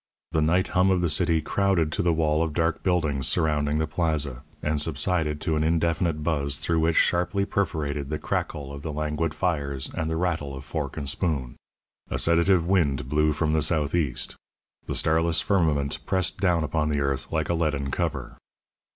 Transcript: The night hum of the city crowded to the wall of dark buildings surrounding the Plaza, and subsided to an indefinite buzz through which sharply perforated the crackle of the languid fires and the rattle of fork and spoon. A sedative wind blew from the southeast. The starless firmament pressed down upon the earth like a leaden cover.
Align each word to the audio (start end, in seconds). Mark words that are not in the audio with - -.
The 0.31 0.41
night 0.41 0.69
hum 0.69 0.89
of 0.89 1.01
the 1.01 1.11
city 1.11 1.43
crowded 1.43 1.91
to 1.91 2.01
the 2.01 2.11
wall 2.11 2.41
of 2.41 2.53
dark 2.55 2.81
buildings 2.81 3.27
surrounding 3.27 3.77
the 3.77 3.85
Plaza, 3.85 4.41
and 4.63 4.81
subsided 4.81 5.39
to 5.41 5.55
an 5.55 5.63
indefinite 5.63 6.23
buzz 6.23 6.57
through 6.57 6.79
which 6.79 6.95
sharply 6.95 7.45
perforated 7.45 8.09
the 8.09 8.17
crackle 8.17 8.73
of 8.73 8.81
the 8.81 8.91
languid 8.91 9.35
fires 9.35 9.91
and 9.93 10.09
the 10.09 10.15
rattle 10.17 10.55
of 10.55 10.63
fork 10.65 10.97
and 10.97 11.07
spoon. 11.07 11.55
A 12.09 12.17
sedative 12.17 12.65
wind 12.65 13.09
blew 13.09 13.31
from 13.31 13.53
the 13.53 13.61
southeast. 13.61 14.35
The 14.87 14.95
starless 14.95 15.39
firmament 15.39 15.99
pressed 16.07 16.39
down 16.39 16.63
upon 16.63 16.89
the 16.89 16.99
earth 16.99 17.31
like 17.31 17.49
a 17.49 17.53
leaden 17.53 17.91
cover. 17.91 18.37